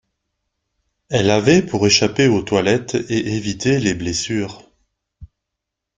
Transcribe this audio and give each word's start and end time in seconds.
Elle 1.09 1.29
avait 1.29 1.61
pour 1.61 1.85
échapper 1.85 2.27
aux 2.27 2.41
toilettes 2.41 2.95
et 2.95 3.35
éviter 3.35 3.79
les 3.79 3.93
blessures. 3.93 4.67